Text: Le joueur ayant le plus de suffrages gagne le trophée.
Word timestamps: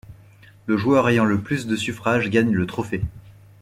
Le 0.65 0.77
joueur 0.77 1.07
ayant 1.09 1.25
le 1.25 1.39
plus 1.39 1.67
de 1.67 1.75
suffrages 1.75 2.31
gagne 2.31 2.53
le 2.55 2.65
trophée. 2.65 3.03